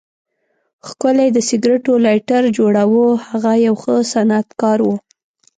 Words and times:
ښکلی 0.87 1.27
د 1.33 1.37
سګریټو 1.49 1.93
لایټر 2.05 2.43
جوړاوه، 2.57 3.05
هغه 3.27 3.51
یو 3.65 3.75
ښه 3.81 3.95
صنعتکار 4.11 4.79
و. 4.85 4.89